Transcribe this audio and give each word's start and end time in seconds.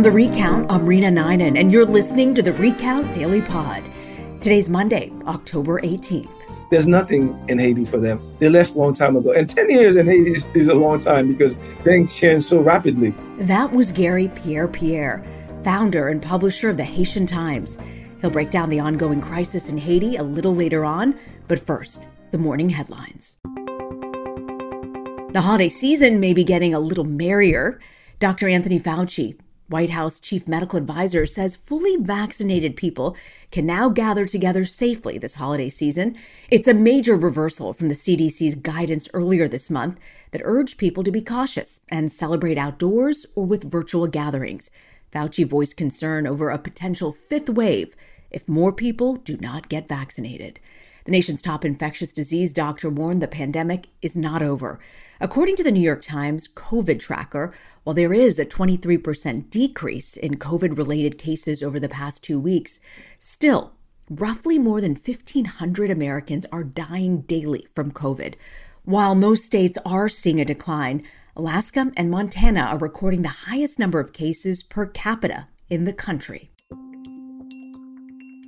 From 0.00 0.04
the 0.04 0.12
Recount, 0.12 0.72
I'm 0.72 0.86
Reena 0.86 1.12
Ninan, 1.12 1.60
and 1.60 1.70
you're 1.70 1.84
listening 1.84 2.34
to 2.34 2.40
the 2.40 2.54
Recount 2.54 3.12
Daily 3.12 3.42
Pod. 3.42 3.84
Today's 4.40 4.70
Monday, 4.70 5.12
October 5.26 5.78
18th. 5.82 6.30
There's 6.70 6.86
nothing 6.86 7.38
in 7.50 7.58
Haiti 7.58 7.84
for 7.84 7.98
them. 7.98 8.34
They 8.38 8.48
left 8.48 8.74
a 8.74 8.78
long 8.78 8.94
time 8.94 9.14
ago. 9.14 9.32
And 9.32 9.46
10 9.46 9.68
years 9.68 9.96
in 9.96 10.06
Haiti 10.06 10.32
is, 10.32 10.46
is 10.54 10.68
a 10.68 10.74
long 10.74 11.00
time 11.00 11.28
because 11.30 11.56
things 11.84 12.16
change 12.16 12.44
so 12.44 12.60
rapidly. 12.60 13.14
That 13.40 13.72
was 13.72 13.92
Garry 13.92 14.28
Pierre 14.28 14.68
Pierre, 14.68 15.22
founder 15.64 16.08
and 16.08 16.22
publisher 16.22 16.70
of 16.70 16.78
the 16.78 16.84
Haitian 16.84 17.26
Times. 17.26 17.76
He'll 18.22 18.30
break 18.30 18.48
down 18.48 18.70
the 18.70 18.80
ongoing 18.80 19.20
crisis 19.20 19.68
in 19.68 19.76
Haiti 19.76 20.16
a 20.16 20.22
little 20.22 20.54
later 20.54 20.82
on, 20.82 21.14
but 21.46 21.66
first, 21.66 22.06
the 22.30 22.38
morning 22.38 22.70
headlines. 22.70 23.36
The 25.34 25.42
holiday 25.42 25.68
season 25.68 26.20
may 26.20 26.32
be 26.32 26.42
getting 26.42 26.72
a 26.72 26.80
little 26.80 27.04
merrier. 27.04 27.78
Dr. 28.18 28.48
Anthony 28.48 28.80
Fauci, 28.80 29.38
White 29.70 29.90
House 29.90 30.18
chief 30.18 30.48
medical 30.48 30.76
advisor 30.76 31.24
says 31.24 31.54
fully 31.54 31.94
vaccinated 31.96 32.74
people 32.74 33.16
can 33.52 33.64
now 33.64 33.88
gather 33.88 34.26
together 34.26 34.64
safely 34.64 35.16
this 35.16 35.36
holiday 35.36 35.68
season. 35.68 36.16
It's 36.50 36.66
a 36.66 36.74
major 36.74 37.16
reversal 37.16 37.72
from 37.72 37.86
the 37.86 37.94
CDC's 37.94 38.56
guidance 38.56 39.08
earlier 39.14 39.46
this 39.46 39.70
month 39.70 40.00
that 40.32 40.42
urged 40.44 40.76
people 40.76 41.04
to 41.04 41.12
be 41.12 41.22
cautious 41.22 41.78
and 41.88 42.10
celebrate 42.10 42.58
outdoors 42.58 43.26
or 43.36 43.46
with 43.46 43.70
virtual 43.70 44.08
gatherings. 44.08 44.72
Fauci 45.14 45.46
voiced 45.46 45.76
concern 45.76 46.26
over 46.26 46.50
a 46.50 46.58
potential 46.58 47.12
fifth 47.12 47.48
wave 47.48 47.94
if 48.28 48.48
more 48.48 48.72
people 48.72 49.14
do 49.14 49.36
not 49.36 49.68
get 49.68 49.88
vaccinated. 49.88 50.58
The 51.04 51.12
nation's 51.12 51.42
top 51.42 51.64
infectious 51.64 52.12
disease 52.12 52.52
doctor 52.52 52.90
warned 52.90 53.22
the 53.22 53.28
pandemic 53.28 53.88
is 54.02 54.16
not 54.16 54.42
over. 54.42 54.78
According 55.20 55.56
to 55.56 55.64
the 55.64 55.72
New 55.72 55.80
York 55.80 56.02
Times 56.02 56.48
COVID 56.48 57.00
tracker, 57.00 57.54
while 57.84 57.94
there 57.94 58.12
is 58.12 58.38
a 58.38 58.44
23% 58.44 59.50
decrease 59.50 60.16
in 60.16 60.38
COVID 60.38 60.76
related 60.76 61.18
cases 61.18 61.62
over 61.62 61.80
the 61.80 61.88
past 61.88 62.22
two 62.22 62.38
weeks, 62.38 62.80
still, 63.18 63.72
roughly 64.10 64.58
more 64.58 64.80
than 64.80 64.92
1,500 64.92 65.90
Americans 65.90 66.44
are 66.52 66.64
dying 66.64 67.22
daily 67.22 67.66
from 67.74 67.92
COVID. 67.92 68.34
While 68.84 69.14
most 69.14 69.44
states 69.44 69.78
are 69.86 70.08
seeing 70.08 70.40
a 70.40 70.44
decline, 70.44 71.02
Alaska 71.36 71.92
and 71.96 72.10
Montana 72.10 72.60
are 72.60 72.78
recording 72.78 73.22
the 73.22 73.28
highest 73.28 73.78
number 73.78 74.00
of 74.00 74.12
cases 74.12 74.62
per 74.62 74.86
capita 74.86 75.46
in 75.68 75.84
the 75.84 75.92
country. 75.92 76.49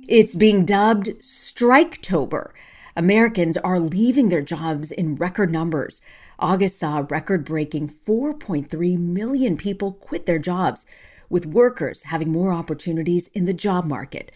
It's 0.07 0.35
being 0.35 0.65
dubbed 0.65 1.21
Striketober. 1.21 2.51
Americans 2.93 3.55
are 3.55 3.79
leaving 3.79 4.27
their 4.27 4.41
jobs 4.41 4.91
in 4.91 5.15
record 5.15 5.49
numbers. 5.49 6.01
August 6.37 6.77
saw 6.77 7.05
record 7.09 7.45
breaking 7.45 7.87
4.3 7.87 8.99
million 8.99 9.55
people 9.55 9.93
quit 9.93 10.25
their 10.25 10.39
jobs, 10.39 10.85
with 11.29 11.45
workers 11.45 12.03
having 12.03 12.33
more 12.33 12.51
opportunities 12.51 13.27
in 13.29 13.45
the 13.45 13.53
job 13.53 13.85
market. 13.85 14.29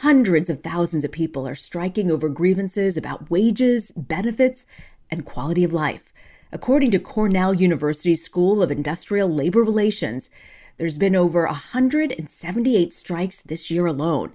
Hundreds 0.00 0.50
of 0.50 0.62
thousands 0.62 1.06
of 1.06 1.12
people 1.12 1.48
are 1.48 1.54
striking 1.54 2.10
over 2.10 2.28
grievances 2.28 2.98
about 2.98 3.30
wages, 3.30 3.92
benefits, 3.92 4.66
and 5.10 5.24
quality 5.24 5.64
of 5.64 5.72
life. 5.72 6.12
According 6.52 6.90
to 6.90 6.98
Cornell 6.98 7.54
University's 7.54 8.22
School 8.22 8.62
of 8.62 8.70
Industrial 8.70 9.28
Labor 9.28 9.62
Relations, 9.64 10.28
there's 10.76 10.98
been 10.98 11.16
over 11.16 11.46
178 11.46 12.92
strikes 12.92 13.40
this 13.40 13.70
year 13.70 13.86
alone. 13.86 14.34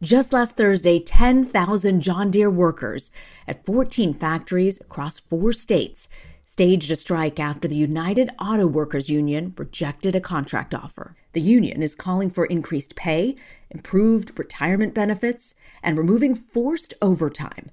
Just 0.00 0.32
last 0.32 0.56
Thursday, 0.56 1.00
10,000 1.00 2.00
John 2.00 2.30
Deere 2.30 2.48
workers 2.48 3.10
at 3.48 3.64
14 3.64 4.14
factories 4.14 4.80
across 4.80 5.18
four 5.18 5.52
states 5.52 6.08
staged 6.44 6.92
a 6.92 6.96
strike 6.96 7.40
after 7.40 7.66
the 7.66 7.74
United 7.74 8.30
Auto 8.40 8.68
Workers 8.68 9.10
Union 9.10 9.54
rejected 9.58 10.14
a 10.14 10.20
contract 10.20 10.72
offer. 10.72 11.16
The 11.32 11.40
union 11.40 11.82
is 11.82 11.96
calling 11.96 12.30
for 12.30 12.46
increased 12.46 12.94
pay, 12.94 13.34
improved 13.70 14.38
retirement 14.38 14.94
benefits, 14.94 15.56
and 15.82 15.98
removing 15.98 16.36
forced 16.36 16.94
overtime. 17.02 17.68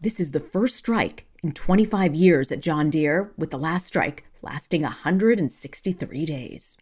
This 0.00 0.18
is 0.18 0.32
the 0.32 0.40
first 0.40 0.76
strike 0.76 1.26
in 1.44 1.52
25 1.52 2.12
years 2.16 2.50
at 2.50 2.60
John 2.60 2.90
Deere, 2.90 3.30
with 3.36 3.52
the 3.52 3.56
last 3.56 3.86
strike 3.86 4.24
lasting 4.42 4.82
163 4.82 6.24
days. 6.24 6.76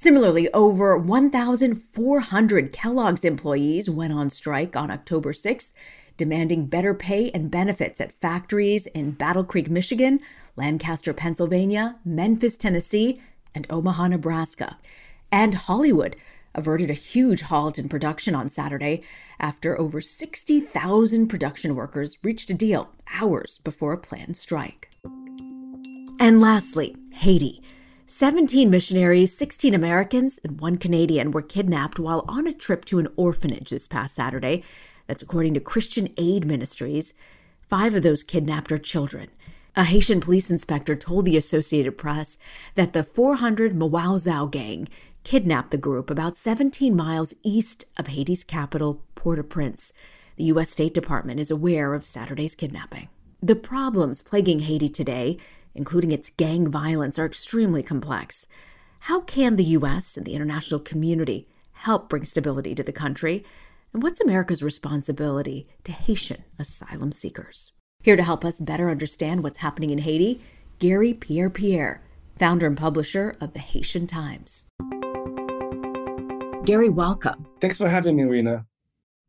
Similarly, 0.00 0.48
over 0.54 0.96
1,400 0.96 2.72
Kellogg's 2.72 3.24
employees 3.24 3.90
went 3.90 4.12
on 4.12 4.30
strike 4.30 4.76
on 4.76 4.92
October 4.92 5.32
6th, 5.32 5.72
demanding 6.16 6.66
better 6.66 6.94
pay 6.94 7.32
and 7.32 7.50
benefits 7.50 8.00
at 8.00 8.12
factories 8.12 8.86
in 8.86 9.10
Battle 9.10 9.42
Creek, 9.42 9.68
Michigan, 9.68 10.20
Lancaster, 10.54 11.12
Pennsylvania, 11.12 11.96
Memphis, 12.04 12.56
Tennessee, 12.56 13.20
and 13.56 13.66
Omaha, 13.70 14.06
Nebraska. 14.06 14.78
And 15.32 15.54
Hollywood 15.54 16.14
averted 16.54 16.90
a 16.90 16.94
huge 16.94 17.42
halt 17.42 17.76
in 17.76 17.88
production 17.88 18.36
on 18.36 18.48
Saturday 18.48 19.02
after 19.40 19.76
over 19.80 20.00
60,000 20.00 21.26
production 21.26 21.74
workers 21.74 22.18
reached 22.22 22.50
a 22.50 22.54
deal 22.54 22.90
hours 23.20 23.58
before 23.64 23.94
a 23.94 23.98
planned 23.98 24.36
strike. 24.36 24.90
And 26.20 26.40
lastly, 26.40 26.94
Haiti. 27.14 27.62
17 28.10 28.70
missionaries, 28.70 29.36
16 29.36 29.74
Americans, 29.74 30.40
and 30.42 30.62
one 30.62 30.78
Canadian 30.78 31.30
were 31.30 31.42
kidnapped 31.42 31.98
while 31.98 32.24
on 32.26 32.46
a 32.46 32.54
trip 32.54 32.86
to 32.86 32.98
an 32.98 33.06
orphanage 33.16 33.68
this 33.68 33.86
past 33.86 34.14
Saturday. 34.14 34.62
That's 35.06 35.22
according 35.22 35.52
to 35.54 35.60
Christian 35.60 36.08
Aid 36.16 36.46
Ministries. 36.46 37.12
Five 37.68 37.94
of 37.94 38.02
those 38.02 38.22
kidnapped 38.22 38.72
are 38.72 38.78
children. 38.78 39.28
A 39.76 39.84
Haitian 39.84 40.22
police 40.22 40.50
inspector 40.50 40.96
told 40.96 41.26
the 41.26 41.36
Associated 41.36 41.98
Press 41.98 42.38
that 42.76 42.94
the 42.94 43.04
400 43.04 43.74
Mawozo 43.74 44.50
gang 44.50 44.88
kidnapped 45.22 45.70
the 45.70 45.76
group 45.76 46.08
about 46.08 46.38
17 46.38 46.96
miles 46.96 47.34
east 47.42 47.84
of 47.98 48.06
Haiti's 48.06 48.42
capital, 48.42 49.02
Port 49.16 49.38
au 49.38 49.42
Prince. 49.42 49.92
The 50.36 50.44
U.S. 50.44 50.70
State 50.70 50.94
Department 50.94 51.40
is 51.40 51.50
aware 51.50 51.92
of 51.92 52.06
Saturday's 52.06 52.54
kidnapping. 52.54 53.10
The 53.42 53.54
problems 53.54 54.22
plaguing 54.22 54.60
Haiti 54.60 54.88
today 54.88 55.36
including 55.74 56.10
its 56.10 56.30
gang 56.30 56.70
violence, 56.70 57.18
are 57.18 57.26
extremely 57.26 57.82
complex. 57.82 58.46
How 59.00 59.20
can 59.20 59.56
the 59.56 59.64
U.S. 59.64 60.16
and 60.16 60.26
the 60.26 60.34
international 60.34 60.80
community 60.80 61.48
help 61.72 62.08
bring 62.08 62.24
stability 62.24 62.74
to 62.74 62.82
the 62.82 62.92
country? 62.92 63.44
And 63.92 64.02
what's 64.02 64.20
America's 64.20 64.62
responsibility 64.62 65.68
to 65.84 65.92
Haitian 65.92 66.44
asylum 66.58 67.12
seekers? 67.12 67.72
Here 68.02 68.16
to 68.16 68.22
help 68.22 68.44
us 68.44 68.60
better 68.60 68.90
understand 68.90 69.42
what's 69.42 69.58
happening 69.58 69.90
in 69.90 69.98
Haiti, 69.98 70.40
Garry 70.78 71.14
Pierre 71.14 71.50
Pierre, 71.50 72.02
founder 72.38 72.66
and 72.66 72.76
publisher 72.76 73.36
of 73.40 73.52
the 73.52 73.58
Haitian 73.58 74.06
Times. 74.06 74.66
Garry, 76.64 76.88
welcome. 76.88 77.46
Thanks 77.60 77.78
for 77.78 77.88
having 77.88 78.16
me, 78.16 78.24
Reena. 78.24 78.66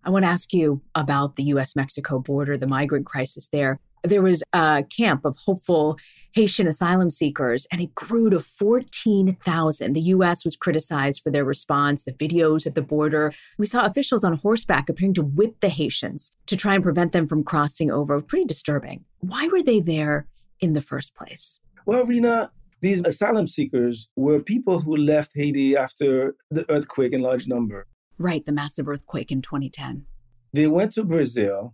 I 0.04 0.10
want 0.10 0.24
to 0.24 0.30
ask 0.30 0.54
you 0.54 0.82
about 0.96 1.36
the 1.36 1.44
US 1.46 1.76
Mexico 1.76 2.20
border, 2.20 2.58
the 2.58 2.68
migrant 2.68 3.06
crisis 3.06 3.48
there. 3.48 3.80
There 4.04 4.22
was 4.22 4.44
a 4.54 4.84
camp 4.84 5.26
of 5.26 5.38
hopeful 5.46 5.98
Haitian 6.34 6.68
asylum 6.68 7.10
seekers, 7.10 7.68
and 7.72 7.82
it 7.82 7.96
grew 7.96 8.30
to 8.30 8.40
14,000. 8.40 9.94
The 9.94 10.02
U.S. 10.02 10.46
was 10.46 10.56
criticized 10.56 11.22
for 11.24 11.32
their 11.32 11.44
response, 11.44 12.04
the 12.04 12.14
videos 12.14 12.66
at 12.66 12.76
the 12.76 12.82
border. 12.82 13.34
We 13.58 13.66
saw 13.66 13.86
officials 13.86 14.24
on 14.24 14.38
horseback 14.38 14.90
appearing 14.90 15.16
to 15.16 15.24
whip 15.24 15.60
the 15.60 15.70
Haitians 15.70 16.32
to 16.46 16.56
try 16.56 16.76
and 16.76 16.84
prevent 16.84 17.12
them 17.12 17.28
from 17.28 17.44
crossing 17.44 17.92
over. 17.92 18.22
Pretty 18.22 18.46
disturbing. 18.46 19.06
Why 19.20 19.48
were 19.48 19.64
they 19.64 19.80
there 19.80 20.28
in 20.60 20.74
the 20.74 20.82
first 20.82 21.16
place? 21.16 21.60
Well, 21.86 22.06
Reena, 22.06 22.50
these 22.82 23.02
asylum 23.02 23.48
seekers 23.48 24.08
were 24.16 24.40
people 24.40 24.80
who 24.80 24.96
left 24.96 25.32
Haiti 25.36 25.76
after 25.76 26.36
the 26.52 26.70
earthquake 26.72 27.14
in 27.14 27.22
large 27.22 27.48
number. 27.48 27.88
Right, 28.18 28.46
the 28.46 28.52
massive 28.52 28.88
earthquake 28.88 29.32
in 29.32 29.42
2010. 29.42 30.06
They 30.54 30.68
went 30.68 30.94
to 30.94 31.04
Brazil 31.04 31.74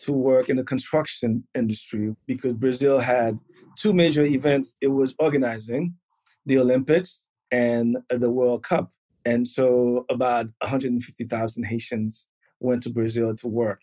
to 0.00 0.12
work 0.12 0.48
in 0.48 0.56
the 0.56 0.64
construction 0.64 1.44
industry 1.54 2.14
because 2.26 2.54
Brazil 2.54 2.98
had 2.98 3.38
two 3.76 3.92
major 3.92 4.24
events 4.24 4.76
it 4.80 4.88
was 4.88 5.14
organizing 5.18 5.94
the 6.46 6.58
Olympics 6.58 7.24
and 7.50 7.98
the 8.08 8.30
World 8.30 8.62
Cup. 8.62 8.90
And 9.24 9.46
so 9.46 10.06
about 10.08 10.46
150,000 10.62 11.64
Haitians 11.64 12.26
went 12.60 12.82
to 12.84 12.90
Brazil 12.90 13.34
to 13.36 13.48
work. 13.48 13.82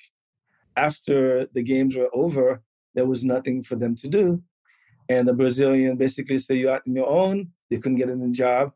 After 0.75 1.47
the 1.53 1.63
games 1.63 1.95
were 1.95 2.09
over, 2.13 2.61
there 2.95 3.05
was 3.05 3.23
nothing 3.23 3.63
for 3.63 3.75
them 3.75 3.95
to 3.95 4.07
do. 4.07 4.41
And 5.09 5.27
the 5.27 5.33
Brazilian 5.33 5.95
basically 5.97 6.37
said, 6.37 6.57
You're 6.57 6.75
out 6.75 6.81
on 6.87 6.95
your 6.95 7.09
own. 7.09 7.49
They 7.69 7.77
couldn't 7.77 7.97
get 7.97 8.09
a 8.09 8.29
job. 8.31 8.73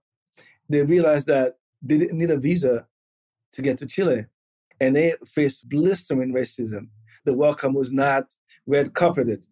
They 0.70 0.82
realized 0.82 1.28
that 1.28 1.58
they 1.82 1.98
didn't 1.98 2.18
need 2.18 2.32
a 2.32 2.38
visa 2.38 2.86
to 3.54 3.62
get 3.62 3.78
to 3.80 3.86
Chile. 3.86 4.26
And 4.80 4.96
they 4.96 5.16
faced 5.26 5.70
blistering 5.70 6.34
racism. 6.34 6.88
The 7.26 7.34
welcome 7.34 7.74
was 7.74 7.92
not 7.92 8.34
red 8.68 8.94
carpeted. 8.94 9.46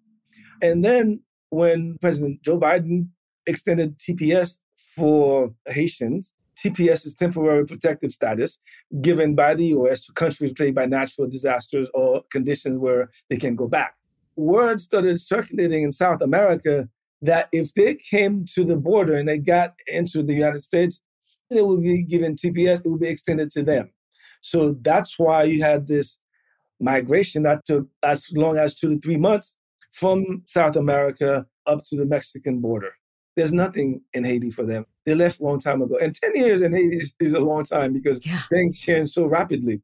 And 0.61 0.83
then 0.83 1.21
when 1.49 1.97
President 2.01 2.41
Joe 2.43 2.59
Biden 2.59 3.07
extended 3.47 3.97
TPS 3.99 4.59
for 4.95 5.53
Haitians, 5.67 6.33
TPS 6.57 7.05
is 7.05 7.13
temporary 7.13 7.65
protective 7.65 8.11
status 8.11 8.59
given 9.01 9.33
by 9.33 9.53
the 9.53 9.67
US 9.67 10.01
to 10.05 10.13
countries 10.13 10.53
plagued 10.53 10.75
by 10.75 10.85
natural 10.85 11.27
disasters 11.27 11.89
or 11.93 12.23
conditions 12.31 12.79
where 12.79 13.09
they 13.29 13.37
can 13.37 13.55
go 13.55 13.67
back. 13.67 13.95
Word 14.35 14.81
started 14.81 15.19
circulating 15.19 15.83
in 15.83 15.91
South 15.91 16.21
America 16.21 16.89
that 17.21 17.49
if 17.51 17.73
they 17.73 17.95
came 17.95 18.45
to 18.53 18.63
the 18.63 18.75
border 18.75 19.15
and 19.15 19.27
they 19.27 19.37
got 19.37 19.73
into 19.87 20.23
the 20.23 20.33
United 20.33 20.63
States, 20.63 21.01
they 21.49 21.61
would 21.61 21.81
be 21.81 22.03
given 22.03 22.35
TPS, 22.35 22.85
it 22.85 22.89
would 22.89 23.01
be 23.01 23.09
extended 23.09 23.49
to 23.51 23.63
them. 23.63 23.89
So 24.41 24.77
that's 24.81 25.19
why 25.19 25.43
you 25.43 25.61
had 25.63 25.87
this 25.87 26.17
migration 26.79 27.43
that 27.43 27.65
took 27.65 27.87
as 28.03 28.29
long 28.33 28.57
as 28.57 28.75
two 28.75 28.89
to 28.89 28.99
three 28.99 29.17
months 29.17 29.55
from 29.91 30.43
South 30.45 30.75
America 30.75 31.45
up 31.65 31.83
to 31.85 31.97
the 31.97 32.05
Mexican 32.05 32.59
border. 32.59 32.91
There's 33.35 33.53
nothing 33.53 34.01
in 34.13 34.23
Haiti 34.23 34.49
for 34.49 34.65
them. 34.65 34.85
They 35.05 35.15
left 35.15 35.39
a 35.39 35.43
long 35.43 35.59
time 35.59 35.81
ago. 35.81 35.97
And 36.01 36.13
10 36.13 36.35
years 36.35 36.61
in 36.61 36.73
Haiti 36.73 36.97
is, 36.97 37.13
is 37.19 37.33
a 37.33 37.39
long 37.39 37.63
time 37.63 37.93
because 37.93 38.25
yeah. 38.25 38.41
things 38.49 38.79
change 38.79 39.09
so 39.09 39.25
rapidly. 39.25 39.81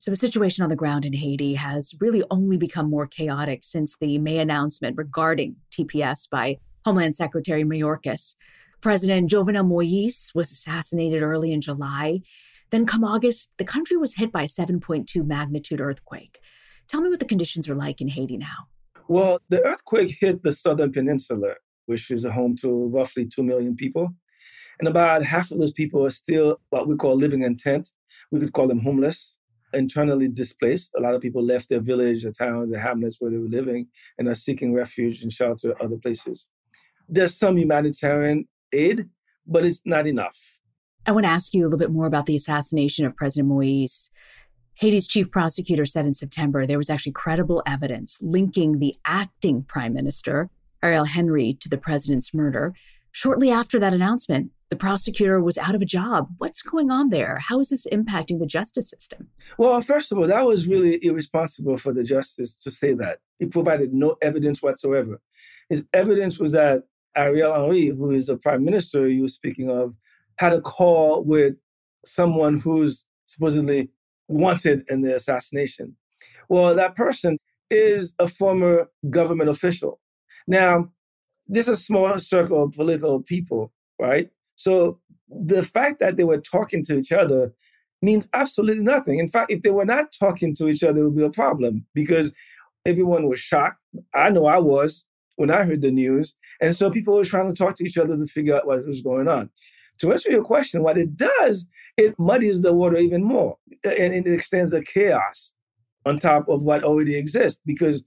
So 0.00 0.10
the 0.10 0.16
situation 0.16 0.64
on 0.64 0.70
the 0.70 0.76
ground 0.76 1.04
in 1.04 1.12
Haiti 1.12 1.54
has 1.54 1.94
really 2.00 2.24
only 2.30 2.56
become 2.56 2.88
more 2.88 3.06
chaotic 3.06 3.60
since 3.64 3.96
the 4.00 4.18
May 4.18 4.38
announcement 4.38 4.96
regarding 4.96 5.56
TPS 5.70 6.28
by 6.28 6.58
Homeland 6.84 7.16
Secretary 7.16 7.64
Mayorkas. 7.64 8.34
President 8.80 9.30
Jovenel 9.30 9.68
Moise 9.68 10.30
was 10.34 10.52
assassinated 10.52 11.22
early 11.22 11.52
in 11.52 11.60
July. 11.60 12.20
Then, 12.70 12.86
come 12.86 13.04
August, 13.04 13.50
the 13.58 13.64
country 13.64 13.96
was 13.96 14.14
hit 14.14 14.30
by 14.30 14.42
a 14.42 14.46
7.2 14.46 15.26
magnitude 15.26 15.80
earthquake. 15.80 16.38
Tell 16.88 17.00
me 17.00 17.08
what 17.08 17.18
the 17.18 17.24
conditions 17.24 17.68
are 17.68 17.74
like 17.74 18.00
in 18.00 18.08
Haiti 18.08 18.36
now. 18.36 18.68
Well, 19.08 19.40
the 19.48 19.60
earthquake 19.64 20.16
hit 20.20 20.42
the 20.42 20.52
southern 20.52 20.92
peninsula, 20.92 21.54
which 21.86 22.10
is 22.10 22.24
a 22.24 22.32
home 22.32 22.54
to 22.62 22.86
roughly 22.86 23.26
2 23.26 23.42
million 23.42 23.74
people. 23.74 24.14
And 24.78 24.88
about 24.88 25.24
half 25.24 25.50
of 25.50 25.58
those 25.58 25.72
people 25.72 26.04
are 26.06 26.10
still 26.10 26.60
what 26.70 26.86
we 26.86 26.96
call 26.96 27.16
living 27.16 27.42
in 27.42 27.56
tent. 27.56 27.90
We 28.30 28.38
could 28.38 28.52
call 28.52 28.68
them 28.68 28.80
homeless, 28.80 29.36
internally 29.72 30.28
displaced. 30.28 30.92
A 30.96 31.00
lot 31.00 31.14
of 31.14 31.20
people 31.20 31.44
left 31.44 31.68
their 31.68 31.80
village, 31.80 32.22
their 32.22 32.32
towns, 32.32 32.70
their 32.70 32.80
hamlets 32.80 33.16
where 33.18 33.30
they 33.30 33.38
were 33.38 33.48
living 33.48 33.88
and 34.18 34.28
are 34.28 34.34
seeking 34.34 34.72
refuge 34.72 35.22
and 35.22 35.32
shelter 35.32 35.74
other 35.82 35.96
places. 35.96 36.46
There's 37.08 37.36
some 37.36 37.58
humanitarian 37.58 38.46
aid, 38.72 39.08
but 39.46 39.64
it's 39.64 39.82
not 39.84 40.06
enough. 40.06 40.59
I 41.06 41.12
want 41.12 41.24
to 41.24 41.30
ask 41.30 41.54
you 41.54 41.62
a 41.62 41.66
little 41.66 41.78
bit 41.78 41.90
more 41.90 42.06
about 42.06 42.26
the 42.26 42.36
assassination 42.36 43.06
of 43.06 43.16
President 43.16 43.48
Moise. 43.48 44.10
Haiti's 44.74 45.06
chief 45.06 45.30
prosecutor 45.30 45.86
said 45.86 46.06
in 46.06 46.14
September 46.14 46.66
there 46.66 46.78
was 46.78 46.90
actually 46.90 47.12
credible 47.12 47.62
evidence 47.66 48.18
linking 48.20 48.78
the 48.78 48.94
acting 49.04 49.62
prime 49.62 49.94
minister, 49.94 50.50
Ariel 50.82 51.04
Henry, 51.04 51.54
to 51.60 51.68
the 51.68 51.78
president's 51.78 52.34
murder. 52.34 52.74
Shortly 53.12 53.50
after 53.50 53.78
that 53.78 53.92
announcement, 53.92 54.52
the 54.68 54.76
prosecutor 54.76 55.42
was 55.42 55.58
out 55.58 55.74
of 55.74 55.82
a 55.82 55.86
job. 55.86 56.28
What's 56.38 56.62
going 56.62 56.90
on 56.90 57.10
there? 57.10 57.38
How 57.38 57.58
is 57.60 57.70
this 57.70 57.86
impacting 57.92 58.38
the 58.38 58.46
justice 58.46 58.88
system? 58.88 59.28
Well, 59.58 59.80
first 59.80 60.12
of 60.12 60.18
all, 60.18 60.28
that 60.28 60.46
was 60.46 60.68
really 60.68 61.04
irresponsible 61.04 61.76
for 61.76 61.92
the 61.92 62.04
justice 62.04 62.54
to 62.56 62.70
say 62.70 62.94
that. 62.94 63.18
He 63.38 63.46
provided 63.46 63.92
no 63.92 64.16
evidence 64.22 64.62
whatsoever. 64.62 65.20
His 65.68 65.86
evidence 65.92 66.38
was 66.38 66.52
that 66.52 66.84
Ariel 67.16 67.52
Henry, 67.52 67.88
who 67.88 68.12
is 68.12 68.26
the 68.26 68.36
prime 68.36 68.64
minister 68.64 69.08
you 69.08 69.22
were 69.22 69.28
speaking 69.28 69.68
of, 69.68 69.94
had 70.40 70.54
a 70.54 70.60
call 70.62 71.22
with 71.22 71.54
someone 72.06 72.58
who's 72.58 73.04
supposedly 73.26 73.90
wanted 74.26 74.82
in 74.88 75.02
the 75.02 75.14
assassination. 75.14 75.94
Well, 76.48 76.74
that 76.74 76.94
person 76.94 77.36
is 77.70 78.14
a 78.18 78.26
former 78.26 78.88
government 79.10 79.50
official. 79.50 80.00
Now, 80.48 80.90
this 81.46 81.68
is 81.68 81.78
a 81.78 81.82
small 81.82 82.18
circle 82.18 82.64
of 82.64 82.72
political 82.72 83.20
people, 83.20 83.70
right? 84.00 84.30
So 84.56 84.98
the 85.28 85.62
fact 85.62 86.00
that 86.00 86.16
they 86.16 86.24
were 86.24 86.40
talking 86.40 86.82
to 86.84 86.96
each 86.96 87.12
other 87.12 87.52
means 88.00 88.26
absolutely 88.32 88.82
nothing. 88.82 89.18
In 89.18 89.28
fact, 89.28 89.50
if 89.50 89.60
they 89.60 89.70
were 89.70 89.84
not 89.84 90.10
talking 90.18 90.54
to 90.54 90.68
each 90.68 90.82
other, 90.82 91.00
it 91.00 91.04
would 91.04 91.16
be 91.16 91.22
a 91.22 91.28
problem 91.28 91.84
because 91.94 92.32
everyone 92.86 93.28
was 93.28 93.40
shocked. 93.40 93.78
I 94.14 94.30
know 94.30 94.46
I 94.46 94.58
was 94.58 95.04
when 95.36 95.50
I 95.50 95.64
heard 95.64 95.82
the 95.82 95.90
news. 95.90 96.34
And 96.62 96.74
so 96.74 96.90
people 96.90 97.14
were 97.14 97.24
trying 97.24 97.50
to 97.50 97.56
talk 97.56 97.76
to 97.76 97.84
each 97.84 97.98
other 97.98 98.16
to 98.16 98.24
figure 98.24 98.56
out 98.56 98.66
what 98.66 98.86
was 98.86 99.02
going 99.02 99.28
on 99.28 99.50
to 100.00 100.12
answer 100.12 100.30
your 100.30 100.44
question, 100.44 100.82
what 100.82 100.98
it 100.98 101.16
does, 101.16 101.66
it 101.96 102.18
muddies 102.18 102.62
the 102.62 102.72
water 102.72 102.96
even 102.96 103.22
more 103.22 103.56
and 103.84 104.14
it 104.14 104.26
extends 104.26 104.72
the 104.72 104.82
chaos 104.82 105.52
on 106.06 106.18
top 106.18 106.48
of 106.48 106.62
what 106.62 106.84
already 106.84 107.16
exists 107.16 107.60
because 107.66 108.02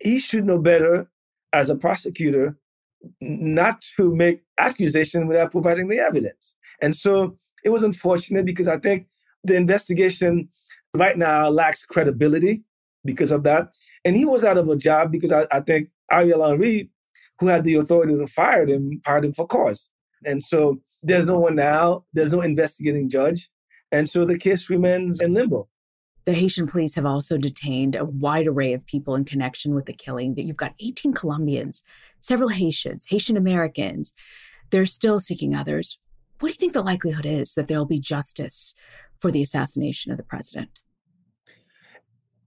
he 0.00 0.20
should 0.20 0.44
know 0.44 0.58
better 0.58 1.08
as 1.52 1.70
a 1.70 1.76
prosecutor 1.76 2.56
not 3.20 3.80
to 3.96 4.14
make 4.14 4.42
accusation 4.58 5.26
without 5.26 5.52
providing 5.52 5.88
the 5.88 5.98
evidence. 5.98 6.54
And 6.82 6.94
so 6.94 7.38
it 7.64 7.70
was 7.70 7.82
unfortunate 7.82 8.44
because 8.44 8.68
I 8.68 8.78
think 8.78 9.06
the 9.44 9.54
investigation 9.54 10.48
right 10.94 11.16
now 11.16 11.48
lacks 11.48 11.84
credibility 11.84 12.62
because 13.04 13.30
of 13.30 13.44
that. 13.44 13.68
And 14.04 14.16
he 14.16 14.24
was 14.24 14.44
out 14.44 14.58
of 14.58 14.68
a 14.68 14.76
job 14.76 15.12
because 15.12 15.32
I, 15.32 15.46
I 15.50 15.60
think 15.60 15.88
Ariel 16.10 16.46
Henry, 16.46 16.90
who 17.38 17.46
had 17.46 17.64
the 17.64 17.76
authority 17.76 18.14
to 18.16 18.26
fire 18.26 18.66
him, 18.66 19.00
fired 19.04 19.24
him 19.24 19.32
for 19.32 19.46
cause. 19.46 19.90
And 20.24 20.42
so 20.42 20.80
there's 21.02 21.26
no 21.26 21.38
one 21.38 21.54
now, 21.54 22.04
there's 22.12 22.32
no 22.32 22.40
investigating 22.40 23.08
judge. 23.08 23.50
And 23.92 24.08
so 24.08 24.24
the 24.24 24.38
case 24.38 24.68
remains 24.68 25.20
in 25.20 25.34
limbo. 25.34 25.68
The 26.24 26.34
Haitian 26.34 26.66
police 26.66 26.94
have 26.96 27.06
also 27.06 27.38
detained 27.38 27.96
a 27.96 28.04
wide 28.04 28.46
array 28.46 28.74
of 28.74 28.84
people 28.84 29.14
in 29.14 29.24
connection 29.24 29.74
with 29.74 29.86
the 29.86 29.94
killing. 29.94 30.34
That 30.34 30.42
you've 30.42 30.56
got 30.56 30.74
18 30.78 31.14
Colombians, 31.14 31.82
several 32.20 32.50
Haitians, 32.50 33.06
Haitian 33.08 33.36
Americans. 33.36 34.12
They're 34.70 34.84
still 34.84 35.20
seeking 35.20 35.54
others. 35.54 35.98
What 36.38 36.48
do 36.48 36.52
you 36.52 36.58
think 36.58 36.74
the 36.74 36.82
likelihood 36.82 37.24
is 37.24 37.54
that 37.54 37.66
there'll 37.66 37.86
be 37.86 37.98
justice 37.98 38.74
for 39.18 39.30
the 39.30 39.40
assassination 39.40 40.12
of 40.12 40.18
the 40.18 40.24
president? 40.24 40.68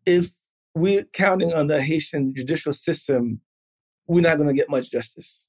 If 0.06 0.30
we're 0.76 1.04
counting 1.06 1.54
on 1.54 1.68
the 1.68 1.82
Haitian 1.82 2.36
judicial 2.36 2.74
system, 2.74 3.42
we're 4.08 4.22
not 4.22 4.38
going 4.38 4.48
to 4.48 4.54
get 4.54 4.70
much 4.70 4.92
justice. 4.92 5.48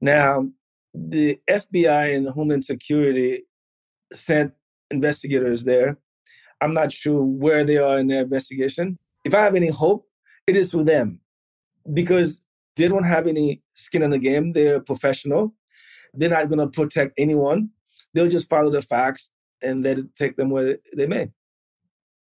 Now, 0.00 0.48
the 0.94 1.38
FBI 1.48 2.14
and 2.14 2.28
Homeland 2.28 2.64
Security 2.64 3.44
sent 4.12 4.52
investigators 4.90 5.64
there. 5.64 5.98
I'm 6.60 6.74
not 6.74 6.92
sure 6.92 7.22
where 7.22 7.64
they 7.64 7.78
are 7.78 7.98
in 7.98 8.06
their 8.06 8.22
investigation. 8.22 8.98
If 9.24 9.34
I 9.34 9.42
have 9.42 9.54
any 9.54 9.68
hope, 9.68 10.06
it 10.46 10.56
is 10.56 10.74
with 10.74 10.86
them 10.86 11.20
because 11.92 12.40
they 12.76 12.88
don't 12.88 13.04
have 13.04 13.26
any 13.26 13.62
skin 13.74 14.02
in 14.02 14.10
the 14.10 14.18
game. 14.18 14.52
They're 14.52 14.80
professional. 14.80 15.54
They're 16.14 16.30
not 16.30 16.48
going 16.48 16.58
to 16.58 16.68
protect 16.68 17.14
anyone. 17.18 17.70
They'll 18.14 18.28
just 18.28 18.48
follow 18.48 18.70
the 18.70 18.82
facts 18.82 19.30
and 19.62 19.82
let 19.82 19.98
it 19.98 20.14
take 20.14 20.36
them 20.36 20.50
where 20.50 20.78
they 20.96 21.06
may. 21.06 21.30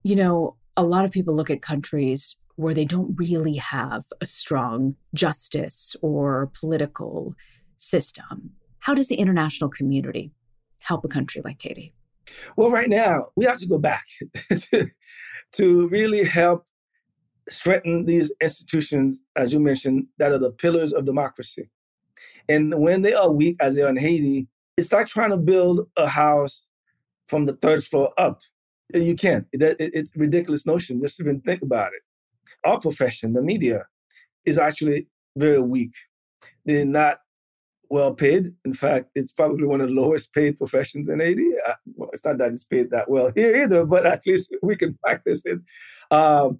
You 0.02 0.16
know, 0.16 0.56
a 0.76 0.82
lot 0.82 1.04
of 1.04 1.10
people 1.10 1.34
look 1.34 1.50
at 1.50 1.62
countries 1.62 2.36
where 2.56 2.74
they 2.74 2.84
don't 2.84 3.14
really 3.16 3.56
have 3.56 4.04
a 4.20 4.26
strong 4.26 4.96
justice 5.14 5.94
or 6.00 6.50
political 6.58 7.34
system. 7.78 8.52
How 8.80 8.94
does 8.94 9.08
the 9.08 9.16
international 9.16 9.70
community 9.70 10.32
help 10.78 11.04
a 11.04 11.08
country 11.08 11.42
like 11.44 11.60
Haiti? 11.60 11.92
Well, 12.56 12.70
right 12.70 12.88
now, 12.88 13.28
we 13.36 13.44
have 13.44 13.58
to 13.58 13.66
go 13.66 13.78
back 13.78 14.04
to, 14.50 14.88
to 15.52 15.88
really 15.88 16.24
help 16.24 16.66
strengthen 17.48 18.04
these 18.04 18.32
institutions, 18.40 19.22
as 19.36 19.52
you 19.52 19.60
mentioned, 19.60 20.06
that 20.18 20.32
are 20.32 20.38
the 20.38 20.50
pillars 20.50 20.92
of 20.92 21.04
democracy. 21.04 21.70
And 22.48 22.74
when 22.74 23.02
they 23.02 23.14
are 23.14 23.30
weak, 23.30 23.56
as 23.60 23.76
they 23.76 23.82
are 23.82 23.88
in 23.88 23.96
Haiti, 23.96 24.48
it's 24.76 24.92
like 24.92 25.06
trying 25.06 25.30
to 25.30 25.36
build 25.36 25.88
a 25.96 26.08
house 26.08 26.66
from 27.28 27.44
the 27.44 27.54
third 27.54 27.82
floor 27.84 28.12
up. 28.18 28.40
You 28.94 29.16
can't. 29.16 29.46
It, 29.52 29.62
it, 29.62 29.76
it's 29.78 30.14
a 30.14 30.18
ridiculous 30.18 30.66
notion 30.66 31.00
just 31.00 31.20
even 31.20 31.40
think 31.40 31.62
about 31.62 31.92
it. 31.92 32.02
Our 32.64 32.78
profession, 32.78 33.32
the 33.32 33.42
media, 33.42 33.86
is 34.44 34.58
actually 34.58 35.08
very 35.36 35.60
weak. 35.60 35.92
They're 36.64 36.84
not 36.84 37.18
well 37.90 38.14
paid. 38.14 38.52
In 38.64 38.74
fact, 38.74 39.10
it's 39.14 39.32
probably 39.32 39.66
one 39.66 39.80
of 39.80 39.88
the 39.88 39.94
lowest 39.94 40.32
paid 40.32 40.58
professions 40.58 41.08
in 41.08 41.20
Haiti. 41.20 41.48
Uh, 41.66 41.74
well, 41.94 42.10
it's 42.12 42.24
not 42.24 42.38
that 42.38 42.50
it's 42.50 42.64
paid 42.64 42.90
that 42.90 43.10
well 43.10 43.30
here 43.34 43.56
either, 43.62 43.84
but 43.84 44.06
at 44.06 44.26
least 44.26 44.54
we 44.62 44.76
can 44.76 44.98
practice 45.04 45.42
it. 45.44 45.58
Um, 46.10 46.58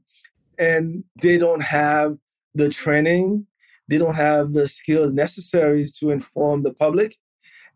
and 0.59 1.04
they 1.23 1.38
don't 1.38 1.62
have 1.62 2.16
the 2.54 2.68
training, 2.68 3.47
they 3.88 3.99
don't 3.99 4.14
have 4.14 4.52
the 4.52 4.66
skills 4.66 5.12
necessary 5.12 5.87
to 5.99 6.11
inform 6.11 6.62
the 6.62 6.73
public 6.73 7.16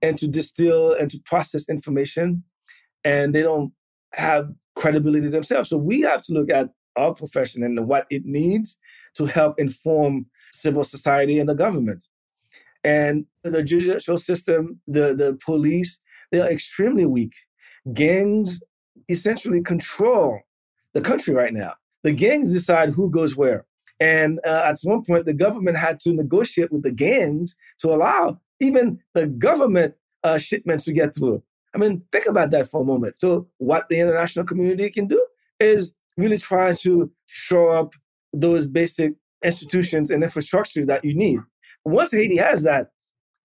and 0.02 0.18
to 0.18 0.26
distill 0.26 0.92
and 0.92 1.10
to 1.10 1.20
process 1.24 1.68
information, 1.68 2.42
and 3.04 3.34
they 3.34 3.42
don't 3.42 3.72
have 4.14 4.50
credibility 4.74 5.28
themselves. 5.28 5.68
So 5.68 5.76
we 5.76 6.00
have 6.02 6.22
to 6.22 6.32
look 6.32 6.50
at 6.50 6.70
our 6.96 7.14
profession 7.14 7.62
and 7.62 7.86
what 7.86 8.06
it 8.10 8.24
needs 8.24 8.76
to 9.14 9.26
help 9.26 9.58
inform 9.58 10.26
civil 10.52 10.84
society 10.84 11.38
and 11.38 11.48
the 11.48 11.54
government. 11.54 12.08
And 12.84 13.26
the 13.44 13.62
judicial 13.62 14.16
system, 14.16 14.80
the, 14.86 15.14
the 15.14 15.38
police, 15.44 15.98
they 16.32 16.40
are 16.40 16.50
extremely 16.50 17.06
weak. 17.06 17.32
Gangs 17.92 18.60
essentially 19.08 19.62
control 19.62 20.40
the 20.94 21.00
country 21.00 21.34
right 21.34 21.52
now. 21.52 21.74
The 22.02 22.12
gangs 22.12 22.52
decide 22.52 22.90
who 22.90 23.10
goes 23.10 23.36
where. 23.36 23.66
And 24.00 24.40
uh, 24.46 24.62
at 24.64 24.78
one 24.82 25.02
point, 25.06 25.26
the 25.26 25.34
government 25.34 25.76
had 25.76 26.00
to 26.00 26.12
negotiate 26.12 26.72
with 26.72 26.82
the 26.82 26.92
gangs 26.92 27.54
to 27.80 27.92
allow 27.92 28.40
even 28.60 28.98
the 29.14 29.26
government 29.26 29.94
uh, 30.24 30.38
shipments 30.38 30.84
to 30.84 30.92
get 30.92 31.14
through. 31.14 31.42
I 31.74 31.78
mean, 31.78 32.02
think 32.10 32.26
about 32.26 32.50
that 32.50 32.68
for 32.68 32.82
a 32.82 32.84
moment. 32.84 33.16
So, 33.18 33.46
what 33.58 33.86
the 33.88 34.00
international 34.00 34.44
community 34.44 34.90
can 34.90 35.06
do 35.06 35.24
is 35.60 35.92
really 36.16 36.38
try 36.38 36.74
to 36.74 37.10
shore 37.26 37.76
up 37.76 37.94
those 38.32 38.66
basic 38.66 39.12
institutions 39.44 40.10
and 40.10 40.22
infrastructure 40.22 40.84
that 40.86 41.04
you 41.04 41.14
need. 41.14 41.40
Once 41.84 42.12
Haiti 42.12 42.36
has 42.36 42.62
that, 42.64 42.90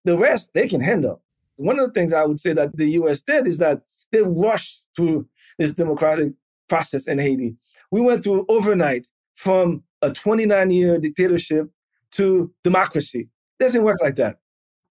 the 0.03 0.17
rest 0.17 0.51
they 0.53 0.67
can 0.67 0.81
handle. 0.81 1.21
One 1.57 1.79
of 1.79 1.87
the 1.87 1.93
things 1.93 2.13
I 2.13 2.25
would 2.25 2.39
say 2.39 2.53
that 2.53 2.75
the 2.75 2.91
US 2.91 3.21
did 3.21 3.47
is 3.47 3.57
that 3.59 3.81
they 4.11 4.21
rushed 4.21 4.83
through 4.95 5.27
this 5.57 5.73
democratic 5.73 6.33
process 6.67 7.07
in 7.07 7.19
Haiti. 7.19 7.55
We 7.91 8.01
went 8.01 8.23
through 8.23 8.45
overnight 8.49 9.07
from 9.35 9.83
a 10.01 10.11
29 10.11 10.69
year 10.69 10.97
dictatorship 10.97 11.69
to 12.11 12.51
democracy. 12.63 13.29
It 13.59 13.63
doesn't 13.63 13.83
work 13.83 13.97
like 14.01 14.15
that. 14.15 14.39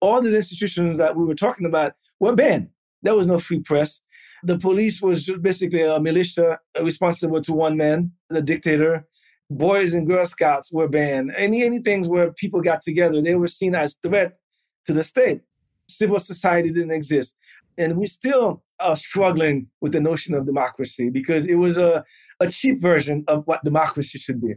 All 0.01 0.21
the 0.21 0.35
institutions 0.35 0.99
that 0.99 1.17
we 1.17 1.25
were 1.25 1.35
talking 1.35 1.67
about 1.67 1.93
were 2.21 2.35
banned. 2.35 2.69
There 3.03 3.15
was 3.15 3.27
no 3.27 3.39
free 3.39 3.61
press. 3.61 4.01
The 4.43 4.59
police 4.59 5.01
was 5.01 5.25
just 5.25 5.43
basically 5.43 5.83
a 5.83 5.99
militia 5.99 6.59
responsible 6.81 7.41
to 7.43 7.53
one 7.53 7.77
man, 7.77 8.13
the 8.29 8.43
dictator. 8.43 9.07
Boys 9.51 9.95
and 9.95 10.07
Girl 10.07 10.25
Scouts 10.25 10.73
were 10.73 10.89
banned. 10.89 11.33
Any 11.37 11.65
any 11.65 11.79
things 11.79 12.09
where 12.09 12.33
people 12.33 12.61
got 12.61 12.83
together, 12.83 13.21
they 13.21 13.35
were 13.35 13.47
seen 13.47 13.75
as 13.75 13.97
threat 14.03 14.39
to 14.87 14.93
the 14.93 15.03
state. 15.03 15.43
Civil 15.89 16.19
society 16.19 16.71
didn't 16.71 16.93
exist. 16.93 17.35
And 17.77 17.97
we 17.99 18.07
still 18.07 18.63
are 18.81 18.97
struggling 18.97 19.69
with 19.81 19.93
the 19.93 20.01
notion 20.01 20.35
of 20.35 20.47
democracy 20.47 21.11
because 21.11 21.47
it 21.47 21.57
was 21.57 21.77
a, 21.79 22.05
a 22.41 22.49
cheap 22.49 22.81
version 22.81 23.25
of 23.29 23.47
what 23.47 23.65
democracy 23.65 24.19
should 24.19 24.41
be 24.41 24.55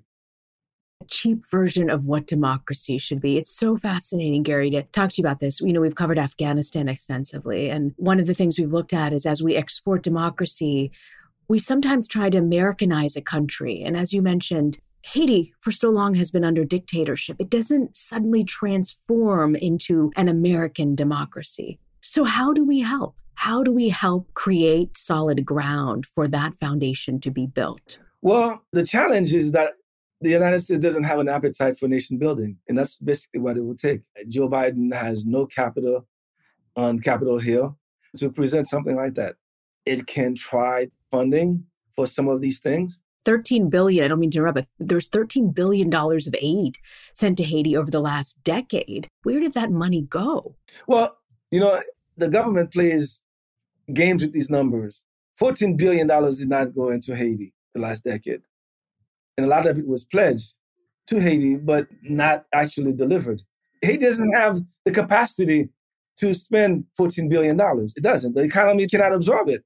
a 1.01 1.05
cheap 1.05 1.43
version 1.49 1.89
of 1.89 2.05
what 2.05 2.27
democracy 2.27 2.97
should 2.97 3.21
be. 3.21 3.37
It's 3.37 3.55
so 3.55 3.77
fascinating, 3.77 4.43
Garry, 4.43 4.69
to 4.71 4.83
talk 4.83 5.11
to 5.11 5.21
you 5.21 5.27
about 5.27 5.39
this. 5.39 5.61
You 5.61 5.73
know, 5.73 5.81
we've 5.81 5.95
covered 5.95 6.17
Afghanistan 6.17 6.89
extensively. 6.89 7.69
And 7.69 7.93
one 7.97 8.19
of 8.19 8.27
the 8.27 8.33
things 8.33 8.57
we've 8.57 8.73
looked 8.73 8.93
at 8.93 9.13
is 9.13 9.25
as 9.25 9.43
we 9.43 9.55
export 9.55 10.03
democracy, 10.03 10.91
we 11.47 11.59
sometimes 11.59 12.07
try 12.07 12.29
to 12.29 12.37
Americanize 12.37 13.15
a 13.15 13.21
country. 13.21 13.81
And 13.83 13.95
as 13.95 14.13
you 14.13 14.21
mentioned, 14.21 14.79
Haiti 15.03 15.53
for 15.59 15.71
so 15.71 15.89
long 15.89 16.15
has 16.15 16.31
been 16.31 16.43
under 16.43 16.65
dictatorship. 16.65 17.37
It 17.39 17.49
doesn't 17.49 17.95
suddenly 17.95 18.43
transform 18.43 19.55
into 19.55 20.11
an 20.17 20.27
American 20.27 20.95
democracy. 20.95 21.79
So, 22.01 22.25
how 22.25 22.53
do 22.53 22.65
we 22.65 22.81
help? 22.81 23.15
How 23.35 23.63
do 23.63 23.71
we 23.71 23.89
help 23.89 24.33
create 24.33 24.97
solid 24.97 25.45
ground 25.45 26.05
for 26.05 26.27
that 26.27 26.55
foundation 26.59 27.19
to 27.21 27.31
be 27.31 27.45
built? 27.45 27.99
Well, 28.21 28.63
the 28.73 28.85
challenge 28.85 29.33
is 29.33 29.51
that 29.51 29.73
the 30.21 30.31
United 30.31 30.59
States 30.59 30.81
doesn't 30.81 31.03
have 31.03 31.19
an 31.19 31.29
appetite 31.29 31.77
for 31.77 31.87
nation 31.87 32.17
building. 32.17 32.57
And 32.67 32.77
that's 32.77 32.97
basically 32.97 33.39
what 33.39 33.57
it 33.57 33.61
will 33.61 33.75
take. 33.75 34.01
Joe 34.27 34.49
Biden 34.49 34.93
has 34.93 35.25
no 35.25 35.45
capital 35.45 36.07
on 36.75 36.99
Capitol 36.99 37.37
Hill 37.37 37.77
to 38.17 38.31
present 38.31 38.67
something 38.67 38.95
like 38.95 39.13
that. 39.13 39.35
It 39.85 40.07
can 40.07 40.33
try 40.35 40.87
funding 41.11 41.65
for 41.95 42.05
some 42.05 42.27
of 42.27 42.41
these 42.41 42.59
things. 42.59 42.99
13 43.25 43.69
billion, 43.69 44.05
I 44.05 44.07
don't 44.07 44.19
mean 44.19 44.31
to 44.31 44.37
interrupt, 44.37 44.55
but 44.55 44.67
there's 44.79 45.07
13 45.07 45.51
billion 45.51 45.89
dollars 45.89 46.27
of 46.27 46.35
aid 46.39 46.77
sent 47.13 47.37
to 47.39 47.43
Haiti 47.43 47.75
over 47.75 47.91
the 47.91 47.99
last 47.99 48.41
decade. 48.43 49.07
Where 49.23 49.39
did 49.39 49.53
that 49.53 49.69
money 49.69 50.01
go? 50.01 50.55
Well, 50.87 51.17
you 51.51 51.59
know, 51.59 51.79
the 52.15 52.29
government 52.29 52.71
plays 52.71 53.21
games 53.93 54.21
with 54.21 54.31
these 54.31 54.49
numbers. 54.49 55.03
$14 55.41 55.77
billion 55.77 56.07
did 56.07 56.49
not 56.49 56.73
go 56.73 56.89
into 56.89 57.15
Haiti 57.15 57.53
the 57.73 57.81
last 57.81 58.03
decade 58.03 58.41
and 59.37 59.45
a 59.45 59.49
lot 59.49 59.67
of 59.67 59.77
it 59.77 59.87
was 59.87 60.03
pledged 60.03 60.55
to 61.07 61.19
Haiti, 61.21 61.55
but 61.55 61.87
not 62.01 62.45
actually 62.53 62.91
delivered. 62.91 63.41
Haiti 63.81 63.97
doesn't 63.97 64.33
have 64.33 64.59
the 64.83 64.91
capacity 64.91 65.69
to 66.17 66.33
spend 66.33 66.83
$14 66.99 67.29
billion. 67.29 67.57
It 67.95 68.03
doesn't. 68.03 68.35
The 68.35 68.41
economy 68.41 68.87
cannot 68.87 69.13
absorb 69.13 69.49
it. 69.49 69.63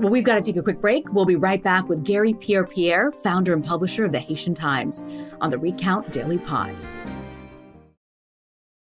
Well, 0.00 0.10
we've 0.10 0.24
got 0.24 0.36
to 0.36 0.42
take 0.42 0.56
a 0.56 0.62
quick 0.62 0.80
break. 0.80 1.12
We'll 1.12 1.26
be 1.26 1.36
right 1.36 1.62
back 1.62 1.88
with 1.88 2.04
Garry 2.04 2.34
Pierre 2.34 2.64
Pierre, 2.64 3.12
founder 3.12 3.52
and 3.52 3.64
publisher 3.64 4.04
of 4.04 4.12
the 4.12 4.18
Haitian 4.18 4.54
Times, 4.54 5.04
on 5.40 5.50
the 5.50 5.58
Recount 5.58 6.10
Daily 6.10 6.38
Pod. 6.38 6.74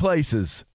places. 0.00 0.64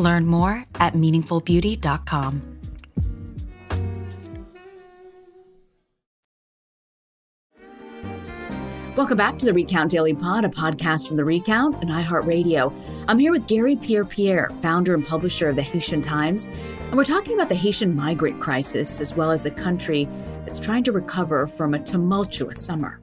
Learn 0.00 0.26
more 0.26 0.64
at 0.76 0.94
meaningfulbeauty.com. 0.94 2.42
Welcome 8.96 9.16
back 9.16 9.38
to 9.38 9.46
the 9.46 9.54
Recount 9.54 9.90
Daily 9.90 10.14
Pod, 10.14 10.44
a 10.44 10.48
podcast 10.48 11.06
from 11.06 11.16
the 11.16 11.24
Recount 11.24 11.76
and 11.80 11.90
iHeartRadio. 11.90 12.74
I'm 13.08 13.18
here 13.18 13.32
with 13.32 13.46
Garry 13.46 13.76
Pierre 13.76 14.04
Pierre, 14.04 14.50
founder 14.60 14.94
and 14.94 15.06
publisher 15.06 15.48
of 15.48 15.56
the 15.56 15.62
Haitian 15.62 16.02
Times, 16.02 16.46
and 16.46 16.96
we're 16.96 17.04
talking 17.04 17.34
about 17.34 17.48
the 17.48 17.54
Haitian 17.54 17.94
migrant 17.94 18.40
crisis 18.40 19.00
as 19.00 19.14
well 19.14 19.30
as 19.30 19.42
the 19.42 19.50
country 19.50 20.08
that's 20.44 20.58
trying 20.58 20.84
to 20.84 20.92
recover 20.92 21.46
from 21.46 21.72
a 21.72 21.78
tumultuous 21.78 22.62
summer. 22.62 23.00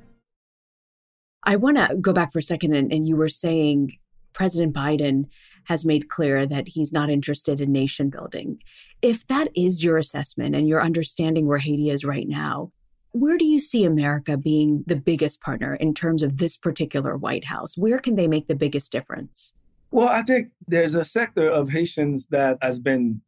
I 1.44 1.56
want 1.56 1.78
to 1.78 1.96
go 1.96 2.14
back 2.14 2.34
for 2.34 2.40
a 2.40 2.44
second, 2.44 2.74
and, 2.74 2.92
and 2.92 3.08
you 3.08 3.16
were 3.16 3.30
saying 3.30 3.98
President 4.34 4.76
Biden 4.76 5.26
has 5.68 5.86
made 5.86 6.10
clear 6.10 6.46
that 6.46 6.70
he's 6.70 6.94
not 6.94 7.10
interested 7.10 7.60
in 7.60 7.72
nation 7.72 8.10
building. 8.10 8.58
If 9.02 9.28
that 9.28 9.50
is 9.54 9.84
your 9.84 9.98
assessment 9.98 10.56
and 10.56 10.68
your 10.68 10.82
understanding 10.82 11.46
where 11.46 11.58
Haiti 11.58 11.90
is 11.90 12.06
right 12.06 12.28
now, 12.28 12.72
where 13.12 13.38
do 13.38 13.46
you 13.46 13.60
see 13.60 13.84
America 13.84 14.38
being 14.38 14.86
the 14.88 14.96
biggest 14.96 15.42
partner 15.42 15.76
in 15.76 15.94
terms 15.94 16.24
of 16.24 16.38
this 16.38 16.58
particular 16.58 17.18
White 17.18 17.46
House? 17.46 17.78
Where 17.78 18.00
can 18.00 18.16
they 18.16 18.28
make 18.28 18.48
the 18.48 18.56
biggest 18.56 18.94
difference? 18.94 19.54
Well, 19.92 20.08
I 20.08 20.22
think 20.22 20.50
there's 20.68 20.96
a 20.96 21.04
sector 21.04 21.50
of 21.50 21.70
Haitians 21.70 22.28
that 22.28 22.58
has 22.62 22.80
been 22.80 23.22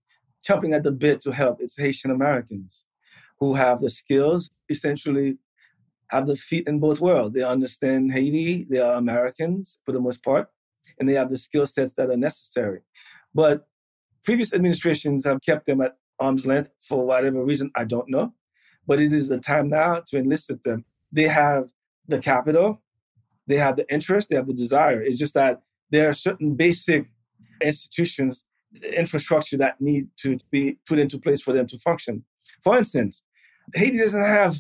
chomping 0.48 0.74
at 0.74 0.84
the 0.84 0.92
bit 0.92 1.20
to 1.22 1.32
help. 1.32 1.58
It's 1.60 1.78
Haitian 1.78 2.12
Americans 2.12 2.86
who 3.40 3.54
have 3.54 3.80
the 3.80 3.90
skills, 3.90 4.52
essentially 4.70 5.38
have 6.08 6.26
the 6.26 6.38
feet 6.38 6.68
in 6.68 6.80
both 6.80 7.02
worlds. 7.02 7.36
They 7.36 7.44
understand 7.44 8.14
Haiti, 8.14 8.66
they 8.70 8.80
are 8.80 8.94
Americans 8.94 9.78
for 9.86 9.92
the 9.92 10.00
most 10.00 10.24
part, 10.24 10.48
and 10.98 11.08
they 11.08 11.14
have 11.14 11.30
the 11.30 11.38
skill 11.38 11.66
sets 11.66 11.94
that 11.96 12.10
are 12.10 12.18
necessary. 12.18 12.82
But 13.34 13.68
previous 14.24 14.54
administrations 14.54 15.26
have 15.26 15.42
kept 15.42 15.66
them 15.66 15.82
at 15.82 15.98
arm's 16.20 16.46
length 16.46 16.72
for 16.80 17.06
whatever 17.06 17.44
reason, 17.44 17.72
I 17.76 17.86
don't 17.86 18.10
know. 18.10 18.34
But 18.88 19.00
it 19.00 19.14
is 19.14 19.30
the 19.30 19.40
time 19.40 19.70
now 19.70 20.02
to 20.08 20.18
enlist 20.18 20.52
them. 20.64 20.86
They 21.12 21.28
have 21.28 21.72
the 22.08 22.20
capital, 22.20 22.82
they 23.48 23.58
have 23.58 23.76
the 23.76 23.92
interest, 23.92 24.30
they 24.30 24.36
have 24.36 24.48
the 24.48 24.54
desire. 24.54 25.02
It's 25.02 25.18
just 25.18 25.34
that 25.36 25.62
there 25.92 26.10
are 26.10 26.14
certain 26.14 26.56
basic 26.56 27.06
institutions, 27.64 28.46
infrastructure 28.96 29.58
that 29.58 29.80
need 29.82 30.08
to 30.18 30.38
be 30.52 30.78
put 30.88 31.00
into 31.00 31.20
place 31.20 31.42
for 31.42 31.54
them 31.54 31.68
to 31.68 31.78
function. 31.80 32.24
For 32.64 32.78
instance, 32.78 33.24
Haiti 33.74 33.98
doesn't 33.98 34.22
have 34.22 34.58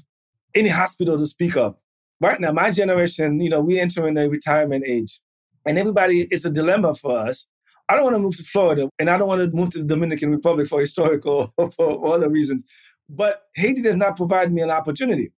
any 0.55 0.69
hospital 0.69 1.17
to 1.17 1.25
speak 1.25 1.55
of. 1.55 1.75
Right 2.21 2.39
now, 2.39 2.51
my 2.51 2.71
generation, 2.71 3.39
you 3.39 3.49
know, 3.49 3.61
we 3.61 3.79
enter 3.79 4.07
in 4.07 4.17
a 4.17 4.27
retirement 4.27 4.83
age. 4.85 5.21
And 5.65 5.77
everybody, 5.77 6.27
it's 6.31 6.45
a 6.45 6.49
dilemma 6.49 6.93
for 6.93 7.17
us. 7.17 7.47
I 7.89 7.95
don't 7.95 8.03
want 8.03 8.15
to 8.15 8.19
move 8.19 8.37
to 8.37 8.43
Florida 8.43 8.89
and 8.99 9.09
I 9.09 9.17
don't 9.17 9.27
want 9.27 9.41
to 9.41 9.55
move 9.55 9.69
to 9.71 9.79
the 9.79 9.83
Dominican 9.83 10.29
Republic 10.29 10.67
for 10.67 10.79
historical 10.79 11.53
or 11.57 11.71
for 11.71 12.13
other 12.13 12.29
reasons. 12.29 12.63
But 13.09 13.43
Haiti 13.55 13.81
does 13.81 13.95
not 13.95 14.15
provide 14.15 14.53
me 14.53 14.61
an 14.61 14.69
opportunity. 14.69 15.31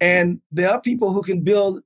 And 0.00 0.40
there 0.52 0.70
are 0.70 0.80
people 0.80 1.12
who 1.12 1.22
can 1.22 1.40
build 1.40 1.82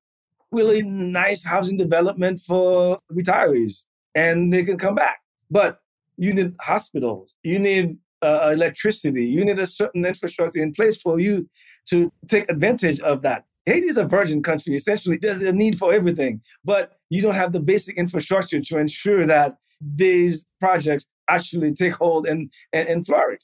really 0.50 0.82
nice 0.82 1.44
housing 1.44 1.76
development 1.76 2.40
for 2.40 2.98
retirees 3.12 3.84
and 4.14 4.52
they 4.52 4.62
can 4.64 4.78
come 4.78 4.94
back. 4.94 5.20
But 5.50 5.80
you 6.16 6.32
need 6.32 6.54
hospitals, 6.60 7.36
you 7.42 7.58
need 7.58 7.96
uh, 8.22 8.50
electricity, 8.52 9.26
you 9.26 9.44
need 9.44 9.58
a 9.58 9.66
certain 9.66 10.04
infrastructure 10.04 10.62
in 10.62 10.72
place 10.72 10.96
for 11.00 11.20
you 11.20 11.48
to 11.86 12.12
take 12.28 12.48
advantage 12.48 13.00
of 13.00 13.22
that. 13.22 13.44
Haiti 13.66 13.86
is 13.86 13.98
a 13.98 14.04
virgin 14.04 14.42
country. 14.42 14.74
Essentially, 14.74 15.18
there's 15.20 15.42
a 15.42 15.52
need 15.52 15.78
for 15.78 15.92
everything, 15.92 16.42
but 16.64 16.92
you 17.08 17.22
don't 17.22 17.34
have 17.34 17.52
the 17.52 17.60
basic 17.60 17.96
infrastructure 17.96 18.60
to 18.60 18.78
ensure 18.78 19.26
that 19.26 19.56
these 19.80 20.46
projects 20.60 21.06
actually 21.28 21.72
take 21.72 21.94
hold 21.94 22.26
and, 22.26 22.52
and, 22.72 22.88
and 22.88 23.06
flourish. 23.06 23.40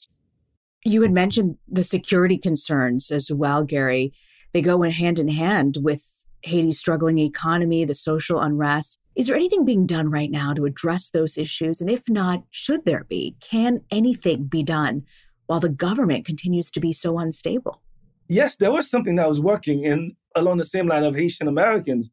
You 0.83 1.01
had 1.01 1.11
mentioned 1.11 1.57
the 1.67 1.83
security 1.83 2.37
concerns 2.37 3.11
as 3.11 3.31
well, 3.31 3.63
Garry. 3.63 4.13
They 4.51 4.61
go 4.61 4.83
in 4.83 4.91
hand 4.91 5.19
in 5.19 5.29
hand 5.29 5.77
with 5.81 6.05
Haiti's 6.43 6.79
struggling 6.79 7.19
economy, 7.19 7.85
the 7.85 7.95
social 7.95 8.39
unrest. 8.39 8.99
Is 9.15 9.27
there 9.27 9.35
anything 9.35 9.65
being 9.65 9.85
done 9.85 10.09
right 10.09 10.31
now 10.31 10.53
to 10.53 10.65
address 10.65 11.09
those 11.09 11.37
issues? 11.37 11.81
And 11.81 11.89
if 11.89 12.03
not, 12.09 12.43
should 12.49 12.85
there 12.85 13.03
be? 13.03 13.35
Can 13.39 13.81
anything 13.91 14.45
be 14.45 14.63
done 14.63 15.03
while 15.45 15.59
the 15.59 15.69
government 15.69 16.25
continues 16.25 16.71
to 16.71 16.79
be 16.79 16.93
so 16.93 17.19
unstable? 17.19 17.81
Yes, 18.31 18.55
there 18.55 18.71
was 18.71 18.89
something 18.89 19.15
that 19.17 19.27
was 19.27 19.41
working 19.41 19.83
in 19.83 20.15
along 20.35 20.57
the 20.57 20.65
same 20.65 20.87
line 20.87 21.03
of 21.03 21.15
Haitian 21.15 21.47
Americans. 21.47 22.09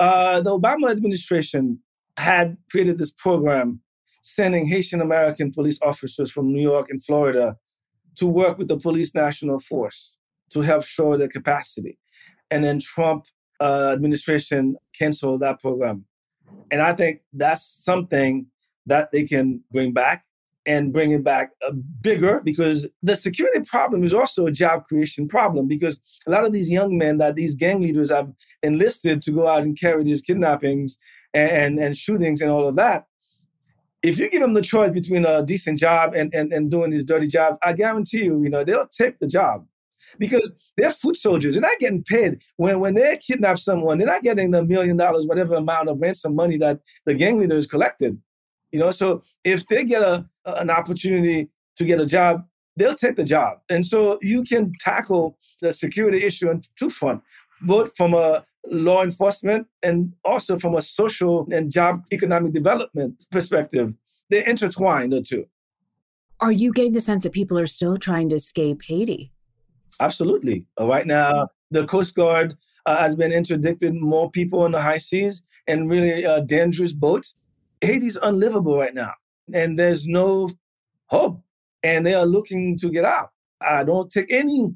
Uh, 0.00 0.40
the 0.40 0.58
Obama 0.58 0.90
administration 0.90 1.78
had 2.16 2.56
created 2.70 2.98
this 2.98 3.12
program 3.12 3.80
sending 4.22 4.66
Haitian 4.66 5.00
American 5.00 5.52
police 5.52 5.78
officers 5.82 6.30
from 6.30 6.52
New 6.52 6.62
York 6.62 6.88
and 6.90 7.02
Florida 7.04 7.56
to 8.16 8.26
work 8.26 8.58
with 8.58 8.68
the 8.68 8.76
police 8.76 9.14
national 9.14 9.58
force 9.60 10.16
to 10.50 10.60
help 10.60 10.84
show 10.84 11.16
their 11.16 11.28
capacity. 11.28 11.98
And 12.50 12.62
then 12.64 12.80
Trump 12.80 13.24
uh, 13.60 13.90
administration 13.92 14.76
canceled 14.98 15.40
that 15.40 15.60
program. 15.60 16.04
And 16.70 16.82
I 16.82 16.92
think 16.92 17.20
that's 17.32 17.64
something 17.64 18.46
that 18.86 19.10
they 19.12 19.24
can 19.24 19.62
bring 19.70 19.92
back 19.92 20.24
and 20.66 20.92
bring 20.92 21.10
it 21.10 21.24
back 21.24 21.50
uh, 21.66 21.72
bigger 22.00 22.40
because 22.44 22.86
the 23.02 23.16
security 23.16 23.60
problem 23.66 24.04
is 24.04 24.14
also 24.14 24.46
a 24.46 24.52
job 24.52 24.86
creation 24.86 25.26
problem 25.26 25.66
because 25.66 26.00
a 26.26 26.30
lot 26.30 26.44
of 26.44 26.52
these 26.52 26.70
young 26.70 26.96
men 26.96 27.18
that 27.18 27.34
these 27.34 27.54
gang 27.54 27.80
leaders 27.80 28.10
have 28.10 28.30
enlisted 28.62 29.20
to 29.22 29.32
go 29.32 29.48
out 29.48 29.64
and 29.64 29.78
carry 29.78 30.04
these 30.04 30.20
kidnappings 30.20 30.96
and, 31.34 31.50
and, 31.50 31.78
and 31.78 31.96
shootings 31.96 32.40
and 32.40 32.50
all 32.50 32.68
of 32.68 32.76
that 32.76 33.06
if 34.02 34.18
you 34.18 34.28
give 34.28 34.40
them 34.40 34.54
the 34.54 34.62
choice 34.62 34.92
between 34.92 35.24
a 35.24 35.44
decent 35.44 35.78
job 35.78 36.12
and, 36.14 36.34
and, 36.34 36.52
and 36.52 36.70
doing 36.70 36.90
these 36.90 37.04
dirty 37.04 37.26
jobs 37.26 37.56
i 37.64 37.72
guarantee 37.72 38.24
you 38.24 38.42
you 38.42 38.50
know 38.50 38.62
they'll 38.62 38.86
take 38.86 39.18
the 39.18 39.26
job 39.26 39.66
because 40.18 40.50
they're 40.76 40.92
foot 40.92 41.16
soldiers. 41.16 41.54
They're 41.54 41.62
not 41.62 41.78
getting 41.78 42.02
paid. 42.02 42.42
When 42.56 42.80
when 42.80 42.94
they 42.94 43.18
kidnap 43.26 43.58
someone, 43.58 43.98
they're 43.98 44.06
not 44.06 44.22
getting 44.22 44.50
the 44.50 44.62
million 44.62 44.96
dollars, 44.96 45.26
whatever 45.26 45.54
amount 45.54 45.88
of 45.88 46.00
ransom 46.00 46.34
money 46.34 46.56
that 46.58 46.80
the 47.06 47.14
gang 47.14 47.38
leaders 47.38 47.66
collected. 47.66 48.20
You 48.72 48.80
know, 48.80 48.90
so 48.90 49.22
if 49.44 49.66
they 49.68 49.84
get 49.84 50.02
a 50.02 50.26
an 50.44 50.70
opportunity 50.70 51.48
to 51.76 51.84
get 51.84 52.00
a 52.00 52.06
job, 52.06 52.44
they'll 52.76 52.94
take 52.94 53.16
the 53.16 53.24
job. 53.24 53.58
And 53.68 53.86
so 53.86 54.18
you 54.22 54.42
can 54.42 54.72
tackle 54.80 55.38
the 55.60 55.72
security 55.72 56.24
issue 56.24 56.48
on 56.48 56.62
two 56.78 56.90
fronts, 56.90 57.24
both 57.62 57.94
from 57.96 58.14
a 58.14 58.44
law 58.70 59.02
enforcement 59.02 59.66
and 59.82 60.12
also 60.24 60.58
from 60.58 60.74
a 60.74 60.80
social 60.80 61.46
and 61.52 61.70
job 61.70 62.02
economic 62.12 62.52
development 62.52 63.26
perspective. 63.30 63.92
They're 64.30 64.48
intertwined, 64.48 65.12
the 65.12 65.22
two. 65.22 65.46
Are 66.40 66.52
you 66.52 66.72
getting 66.72 66.92
the 66.92 67.00
sense 67.00 67.22
that 67.22 67.32
people 67.32 67.58
are 67.58 67.66
still 67.66 67.98
trying 67.98 68.28
to 68.30 68.36
escape 68.36 68.82
Haiti? 68.82 69.32
Absolutely. 70.00 70.64
Uh, 70.80 70.86
right 70.86 71.06
now, 71.06 71.48
the 71.70 71.86
Coast 71.86 72.14
Guard 72.14 72.56
uh, 72.86 72.98
has 72.98 73.14
been 73.14 73.32
interdicting 73.32 74.00
more 74.00 74.30
people 74.30 74.66
in 74.66 74.72
the 74.72 74.80
high 74.80 74.98
seas 74.98 75.42
and 75.68 75.88
really 75.88 76.26
uh, 76.26 76.40
dangerous 76.40 76.92
boats. 76.92 77.34
Haiti's 77.82 78.16
unlivable 78.22 78.78
right 78.78 78.94
now, 78.94 79.12
and 79.52 79.78
there's 79.78 80.06
no 80.06 80.48
hope, 81.06 81.42
and 81.82 82.06
they 82.06 82.14
are 82.14 82.26
looking 82.26 82.78
to 82.78 82.88
get 82.88 83.04
out. 83.04 83.30
I 83.60 83.84
don't 83.84 84.10
take 84.10 84.32
any 84.32 84.74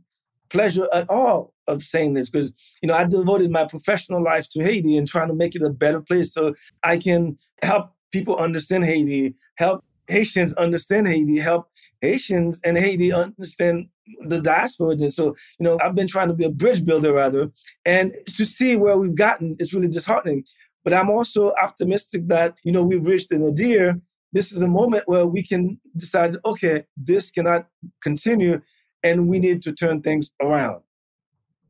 pleasure 0.51 0.89
at 0.93 1.09
all 1.09 1.55
of 1.67 1.83
saying 1.83 2.15
this 2.15 2.31
because 2.31 2.53
you 2.83 2.89
know 2.89 2.95
I 2.95 3.05
devoted 3.05 3.51
my 3.51 3.65
professional 3.65 4.23
life 4.23 4.49
to 4.51 4.63
Haiti 4.63 4.97
and 4.97 5.09
trying 5.09 5.29
to 5.29 5.35
make 5.35 5.55
it 5.55 5.63
a 5.63 5.71
better 5.71 6.01
place 6.01 6.33
so 6.33 6.55
I 6.83 6.99
can 6.99 7.37
help 7.63 7.91
people 8.13 8.37
understand 8.37 8.85
Haiti, 8.85 9.35
help 9.57 9.85
Haitians 10.09 10.53
understand 10.55 11.09
Haiti, 11.09 11.39
help 11.39 11.69
Haitians 12.01 12.61
and 12.65 12.79
Haiti 12.79 13.13
understand 13.13 13.89
the 14.29 14.41
diaspora. 14.41 14.91
And 14.91 15.13
so, 15.13 15.35
you 15.59 15.65
know, 15.65 15.79
I've 15.83 15.95
been 15.95 16.07
trying 16.07 16.29
to 16.29 16.35
be 16.35 16.45
a 16.45 16.51
bridge 16.51 16.85
builder 16.85 17.13
rather, 17.13 17.51
and 17.85 18.15
to 18.37 18.45
see 18.45 18.77
where 18.77 18.97
we've 18.97 19.15
gotten 19.15 19.57
is 19.59 19.75
really 19.75 19.89
disheartening. 19.89 20.45
But 20.87 20.95
I'm 20.95 21.11
also 21.11 21.53
optimistic 21.61 22.29
that, 22.29 22.61
you 22.63 22.71
know, 22.71 22.85
we've 22.85 23.05
reached 23.05 23.33
a 23.33 23.39
nadir. 23.39 24.01
This 24.33 24.53
is 24.53 24.63
a 24.63 24.69
moment 24.69 25.03
where 25.07 25.27
we 25.27 25.43
can 25.43 25.81
decide, 25.97 26.37
okay, 26.45 26.85
this 26.97 27.33
cannot 27.33 27.67
continue 28.01 28.61
and 29.03 29.29
we 29.29 29.41
need 29.41 29.63
to 29.63 29.73
turn 29.73 30.01
things 30.01 30.31
around. 30.41 30.83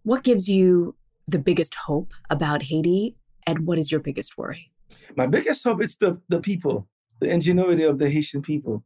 What 0.02 0.22
gives 0.22 0.50
you 0.50 0.96
the 1.26 1.38
biggest 1.38 1.74
hope 1.86 2.12
about 2.28 2.64
Haiti 2.64 3.16
and 3.46 3.60
what 3.66 3.78
is 3.78 3.90
your 3.90 4.02
biggest 4.02 4.36
worry? 4.36 4.70
My 5.16 5.26
biggest 5.26 5.64
hope 5.64 5.82
is 5.82 5.96
the, 5.96 6.20
the 6.28 6.40
people, 6.40 6.86
the 7.22 7.30
ingenuity 7.30 7.84
of 7.84 7.98
the 7.98 8.10
Haitian 8.10 8.42
people. 8.42 8.84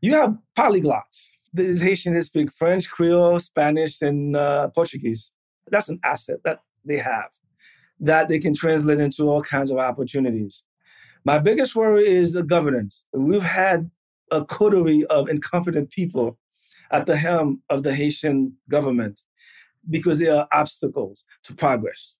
You 0.00 0.14
have 0.14 0.34
polyglots. 0.56 1.28
The 1.52 1.76
Haitians 1.76 2.24
speak 2.24 2.50
French, 2.52 2.90
Creole, 2.90 3.38
Spanish, 3.38 4.00
and 4.00 4.34
uh, 4.34 4.68
Portuguese. 4.68 5.30
That's 5.70 5.90
an 5.90 6.00
asset 6.04 6.38
that 6.44 6.60
they 6.86 6.96
have 6.96 7.28
that 8.00 8.28
they 8.28 8.38
can 8.38 8.54
translate 8.54 9.00
into 9.00 9.24
all 9.24 9.42
kinds 9.42 9.70
of 9.70 9.78
opportunities. 9.78 10.64
My 11.24 11.38
biggest 11.38 11.74
worry 11.74 12.06
is 12.06 12.34
the 12.34 12.42
governance. 12.42 13.04
We've 13.12 13.42
had 13.42 13.90
a 14.30 14.44
coterie 14.44 15.04
of 15.06 15.28
incompetent 15.28 15.90
people 15.90 16.38
at 16.90 17.06
the 17.06 17.16
helm 17.16 17.62
of 17.70 17.82
the 17.82 17.94
Haitian 17.94 18.54
government 18.70 19.20
because 19.90 20.18
they 20.18 20.28
are 20.28 20.48
obstacles 20.52 21.24
to 21.44 21.54
progress. 21.54 22.14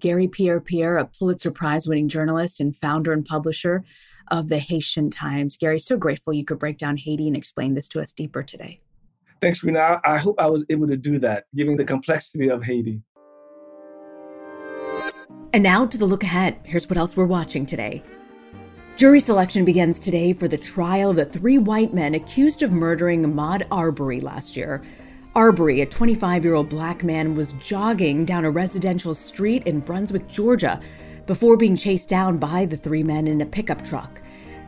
Garry 0.00 0.28
Pierre 0.28 0.60
Pierre, 0.60 0.98
a 0.98 1.06
Pulitzer 1.06 1.50
Prize 1.50 1.86
winning 1.86 2.08
journalist 2.08 2.60
and 2.60 2.76
founder 2.76 3.12
and 3.12 3.24
publisher 3.24 3.84
of 4.30 4.48
the 4.48 4.58
Haitian 4.58 5.10
Times. 5.10 5.56
Garry, 5.56 5.78
so 5.78 5.96
grateful 5.96 6.32
you 6.32 6.44
could 6.44 6.58
break 6.58 6.78
down 6.78 6.96
Haiti 6.96 7.26
and 7.26 7.36
explain 7.36 7.74
this 7.74 7.88
to 7.88 8.00
us 8.00 8.12
deeper 8.12 8.42
today. 8.42 8.80
Thanks, 9.40 9.62
Reena. 9.62 10.00
I 10.04 10.16
hope 10.18 10.36
I 10.38 10.46
was 10.46 10.64
able 10.70 10.86
to 10.88 10.96
do 10.96 11.18
that, 11.18 11.44
given 11.54 11.76
the 11.76 11.84
complexity 11.84 12.48
of 12.48 12.62
Haiti. 12.62 13.02
And 15.54 15.62
now 15.62 15.86
to 15.86 15.96
the 15.96 16.04
look 16.04 16.24
ahead. 16.24 16.58
Here's 16.64 16.88
what 16.88 16.96
else 16.96 17.16
we're 17.16 17.26
watching 17.26 17.64
today. 17.64 18.02
Jury 18.96 19.20
selection 19.20 19.64
begins 19.64 20.00
today 20.00 20.32
for 20.32 20.48
the 20.48 20.58
trial 20.58 21.10
of 21.10 21.16
the 21.16 21.24
three 21.24 21.58
white 21.58 21.94
men 21.94 22.16
accused 22.16 22.64
of 22.64 22.72
murdering 22.72 23.22
Ahmaud 23.22 23.64
Arbery 23.70 24.20
last 24.20 24.56
year. 24.56 24.82
Arbery, 25.36 25.80
a 25.80 25.86
25 25.86 26.44
year 26.44 26.54
old 26.54 26.70
black 26.70 27.04
man, 27.04 27.36
was 27.36 27.52
jogging 27.52 28.24
down 28.24 28.44
a 28.44 28.50
residential 28.50 29.14
street 29.14 29.64
in 29.64 29.78
Brunswick, 29.78 30.26
Georgia, 30.26 30.80
before 31.24 31.56
being 31.56 31.76
chased 31.76 32.08
down 32.08 32.36
by 32.36 32.66
the 32.66 32.76
three 32.76 33.04
men 33.04 33.28
in 33.28 33.40
a 33.40 33.46
pickup 33.46 33.84
truck. 33.84 34.20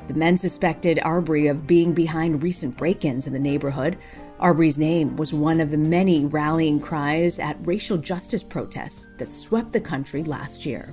The 0.06 0.14
men 0.14 0.38
suspected 0.38 1.00
Arbery 1.02 1.48
of 1.48 1.66
being 1.66 1.94
behind 1.94 2.44
recent 2.44 2.76
break 2.76 3.04
ins 3.04 3.26
in 3.26 3.32
the 3.32 3.40
neighborhood. 3.40 3.98
Arbery's 4.38 4.76
name 4.76 5.16
was 5.16 5.32
one 5.32 5.60
of 5.60 5.70
the 5.70 5.78
many 5.78 6.26
rallying 6.26 6.78
cries 6.78 7.38
at 7.38 7.56
racial 7.66 7.96
justice 7.96 8.42
protests 8.42 9.06
that 9.16 9.32
swept 9.32 9.72
the 9.72 9.80
country 9.80 10.22
last 10.22 10.66
year. 10.66 10.92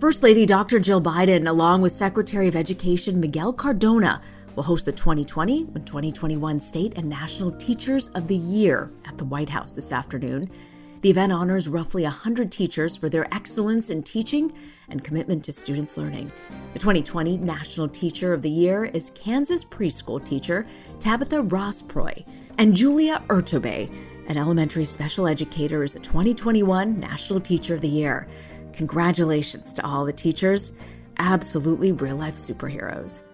First 0.00 0.22
Lady 0.22 0.46
Dr. 0.46 0.80
Jill 0.80 1.02
Biden, 1.02 1.46
along 1.46 1.82
with 1.82 1.92
Secretary 1.92 2.48
of 2.48 2.56
Education 2.56 3.20
Miguel 3.20 3.52
Cardona, 3.52 4.22
will 4.56 4.62
host 4.62 4.86
the 4.86 4.92
2020 4.92 5.68
and 5.74 5.86
2021 5.86 6.60
State 6.60 6.94
and 6.96 7.08
National 7.08 7.52
Teachers 7.52 8.08
of 8.10 8.26
the 8.26 8.36
Year 8.36 8.90
at 9.04 9.18
the 9.18 9.24
White 9.24 9.48
House 9.50 9.72
this 9.72 9.92
afternoon. 9.92 10.50
The 11.04 11.10
event 11.10 11.32
honors 11.32 11.68
roughly 11.68 12.04
100 12.04 12.50
teachers 12.50 12.96
for 12.96 13.10
their 13.10 13.26
excellence 13.34 13.90
in 13.90 14.02
teaching 14.02 14.50
and 14.88 15.04
commitment 15.04 15.44
to 15.44 15.52
students' 15.52 15.98
learning. 15.98 16.32
The 16.72 16.78
2020 16.78 17.36
National 17.36 17.88
Teacher 17.88 18.32
of 18.32 18.40
the 18.40 18.48
Year 18.48 18.86
is 18.86 19.10
Kansas 19.10 19.66
preschool 19.66 20.24
teacher 20.24 20.66
Tabitha 21.00 21.42
Rosproy, 21.42 22.24
and 22.56 22.74
Julia 22.74 23.22
Urtubey, 23.28 23.94
an 24.28 24.38
elementary 24.38 24.86
special 24.86 25.26
educator, 25.26 25.82
is 25.82 25.92
the 25.92 26.00
2021 26.00 26.98
National 26.98 27.38
Teacher 27.38 27.74
of 27.74 27.82
the 27.82 27.88
Year. 27.88 28.26
Congratulations 28.72 29.74
to 29.74 29.84
all 29.84 30.06
the 30.06 30.12
teachers. 30.14 30.72
Absolutely 31.18 31.92
real 31.92 32.16
life 32.16 32.36
superheroes. 32.36 33.24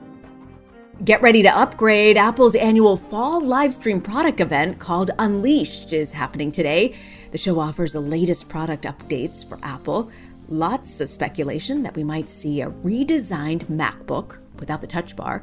Get 1.05 1.23
ready 1.23 1.43
to 1.45 1.57
upgrade. 1.57 2.19
Apple's 2.19 2.55
annual 2.57 2.97
fall 2.97 3.41
livestream 3.41 4.05
product 4.05 4.41
event 4.41 4.81
called 4.81 5.13
Unleashed 5.19 5.95
is 5.95 6.13
happening 6.13 6.53
today. 6.53 6.95
The 7.31 7.39
show 7.39 7.61
offers 7.61 7.93
the 7.93 8.01
latest 8.01 8.49
product 8.49 8.85
updates 8.85 9.49
for 9.49 9.59
Apple. 9.63 10.11
Lots 10.49 11.01
of 11.01 11.09
speculation 11.09 11.83
that 11.85 11.95
we 11.95 12.03
might 12.03 12.29
see 12.29 12.61
a 12.61 12.71
redesigned 12.71 13.65
MacBook 13.67 14.39
without 14.59 14.81
the 14.81 14.87
touch 14.87 15.15
bar, 15.15 15.43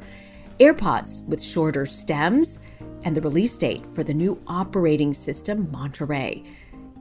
AirPods 0.60 1.24
with 1.26 1.42
shorter 1.42 1.86
stems, 1.86 2.60
and 3.04 3.16
the 3.16 3.22
release 3.22 3.56
date 3.58 3.86
for 3.94 4.04
the 4.04 4.14
new 4.14 4.42
operating 4.48 5.14
system 5.14 5.72
Monterey. 5.72 6.44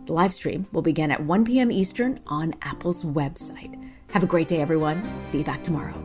The 0.04 0.12
live 0.12 0.32
stream 0.32 0.66
will 0.70 0.82
begin 0.82 1.10
at 1.10 1.24
1 1.24 1.44
p.m. 1.44 1.72
Eastern 1.72 2.20
on 2.28 2.54
Apple's 2.62 3.02
website. 3.02 3.90
Have 4.10 4.22
a 4.22 4.26
great 4.26 4.46
day, 4.46 4.60
everyone. 4.60 5.02
See 5.24 5.38
you 5.38 5.44
back 5.44 5.64
tomorrow. 5.64 6.00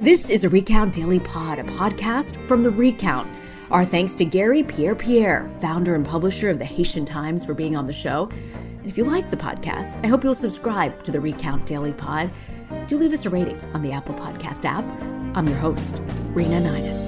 This 0.00 0.30
is 0.30 0.44
a 0.44 0.48
Recount 0.48 0.94
Daily 0.94 1.20
Pod, 1.20 1.58
a 1.58 1.64
podcast 1.64 2.36
from 2.46 2.62
The 2.62 2.70
Recount. 2.70 3.28
Our 3.70 3.84
thanks 3.84 4.14
to 4.16 4.24
Garry 4.24 4.62
Pierre 4.62 4.94
Pierre, 4.94 5.50
founder 5.60 5.94
and 5.94 6.04
publisher 6.06 6.48
of 6.48 6.58
the 6.58 6.64
Haitian 6.64 7.04
Times, 7.04 7.44
for 7.44 7.52
being 7.52 7.76
on 7.76 7.84
the 7.84 7.92
show. 7.92 8.30
And 8.78 8.86
if 8.86 8.96
you 8.96 9.04
like 9.04 9.30
the 9.30 9.36
podcast, 9.36 10.02
I 10.02 10.08
hope 10.08 10.24
you'll 10.24 10.34
subscribe 10.34 11.02
to 11.04 11.12
the 11.12 11.20
Recount 11.20 11.66
Daily 11.66 11.92
Pod. 11.92 12.30
Do 12.86 12.96
leave 12.96 13.12
us 13.12 13.26
a 13.26 13.30
rating 13.30 13.60
on 13.74 13.82
the 13.82 13.92
Apple 13.92 14.14
Podcast 14.14 14.64
app. 14.64 14.84
I'm 15.36 15.46
your 15.46 15.58
host, 15.58 15.96
Reena 16.34 16.62
Ninan. 16.62 17.07